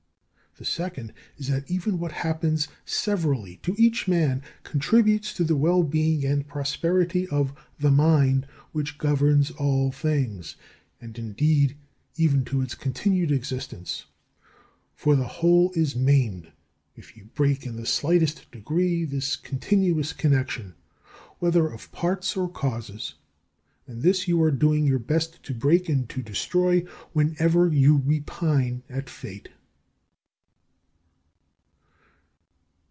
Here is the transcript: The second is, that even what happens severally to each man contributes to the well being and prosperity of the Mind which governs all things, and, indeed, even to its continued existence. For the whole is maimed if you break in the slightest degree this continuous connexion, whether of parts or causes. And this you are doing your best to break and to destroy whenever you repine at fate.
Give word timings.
The 0.57 0.65
second 0.65 1.13
is, 1.37 1.47
that 1.47 1.71
even 1.71 1.97
what 1.97 2.11
happens 2.11 2.67
severally 2.83 3.61
to 3.63 3.73
each 3.81 4.05
man 4.09 4.43
contributes 4.63 5.33
to 5.35 5.45
the 5.45 5.55
well 5.55 5.81
being 5.81 6.25
and 6.25 6.45
prosperity 6.45 7.25
of 7.29 7.53
the 7.79 7.89
Mind 7.89 8.45
which 8.73 8.97
governs 8.97 9.51
all 9.51 9.93
things, 9.93 10.57
and, 10.99 11.17
indeed, 11.17 11.77
even 12.17 12.43
to 12.45 12.61
its 12.61 12.75
continued 12.75 13.31
existence. 13.31 14.07
For 14.93 15.15
the 15.15 15.25
whole 15.39 15.71
is 15.73 15.95
maimed 15.95 16.51
if 16.97 17.15
you 17.15 17.29
break 17.33 17.65
in 17.65 17.77
the 17.77 17.85
slightest 17.85 18.51
degree 18.51 19.05
this 19.05 19.37
continuous 19.37 20.11
connexion, 20.11 20.73
whether 21.39 21.65
of 21.69 21.91
parts 21.93 22.35
or 22.35 22.49
causes. 22.49 23.13
And 23.87 24.01
this 24.01 24.27
you 24.27 24.41
are 24.43 24.51
doing 24.51 24.85
your 24.85 24.99
best 24.99 25.41
to 25.43 25.53
break 25.53 25.87
and 25.87 26.09
to 26.09 26.21
destroy 26.21 26.81
whenever 27.13 27.69
you 27.69 27.97
repine 28.05 28.83
at 28.89 29.09
fate. 29.09 29.47